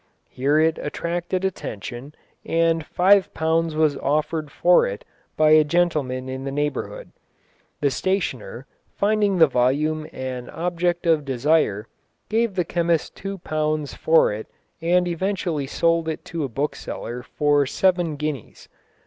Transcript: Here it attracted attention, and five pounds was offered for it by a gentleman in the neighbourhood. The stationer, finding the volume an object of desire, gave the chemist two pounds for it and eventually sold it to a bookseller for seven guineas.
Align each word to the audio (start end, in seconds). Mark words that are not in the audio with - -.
Here 0.31 0.57
it 0.57 0.79
attracted 0.79 1.45
attention, 1.45 2.15
and 2.43 2.83
five 2.83 3.31
pounds 3.35 3.75
was 3.75 3.95
offered 3.97 4.51
for 4.51 4.87
it 4.87 5.05
by 5.37 5.51
a 5.51 5.63
gentleman 5.63 6.27
in 6.27 6.43
the 6.43 6.51
neighbourhood. 6.51 7.11
The 7.81 7.91
stationer, 7.91 8.65
finding 8.97 9.37
the 9.37 9.45
volume 9.45 10.07
an 10.11 10.49
object 10.49 11.05
of 11.05 11.23
desire, 11.23 11.87
gave 12.29 12.55
the 12.55 12.65
chemist 12.65 13.15
two 13.15 13.37
pounds 13.37 13.93
for 13.93 14.33
it 14.33 14.47
and 14.81 15.07
eventually 15.07 15.67
sold 15.67 16.09
it 16.09 16.25
to 16.25 16.43
a 16.45 16.49
bookseller 16.49 17.21
for 17.21 17.67
seven 17.67 18.15
guineas. 18.15 18.69